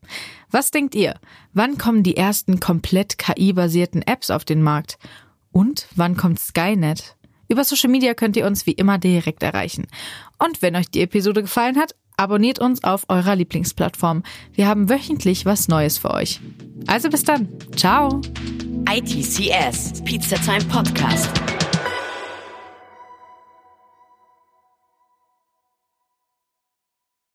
Was 0.55 0.71
denkt 0.71 0.95
ihr? 0.95 1.17
Wann 1.53 1.79
kommen 1.79 2.05
die 2.05 2.17
ersten 2.17 2.61
komplett 2.61 3.19
KI-basierten 3.19 4.03
Apps 4.03 4.31
auf 4.31 4.45
den 4.45 4.63
Markt? 4.63 4.99
Und 5.51 5.89
wann 5.97 6.17
kommt 6.17 6.39
Skynet? 6.39 7.17
Über 7.49 7.65
Social 7.65 7.91
Media 7.91 8.15
könnt 8.15 8.37
ihr 8.37 8.47
uns 8.47 8.65
wie 8.65 8.71
immer 8.71 8.99
direkt 8.99 9.43
erreichen. 9.43 9.89
Und 10.39 10.63
wenn 10.63 10.77
euch 10.77 10.89
die 10.89 11.01
Episode 11.01 11.43
gefallen 11.43 11.77
hat, 11.77 11.97
abonniert 12.17 12.61
uns 12.61 12.85
auf 12.85 13.03
eurer 13.09 13.35
Lieblingsplattform. 13.35 14.23
Wir 14.53 14.69
haben 14.69 14.89
wöchentlich 14.89 15.45
was 15.45 15.67
Neues 15.67 15.99
für 15.99 16.13
euch. 16.13 16.41
Also 16.87 17.11
bis 17.11 17.25
dann. 17.25 17.49
Ciao. 17.75 18.21
ITCS, 18.89 20.05
Pizza 20.05 20.37
Time 20.37 20.65
Podcast. 20.67 21.33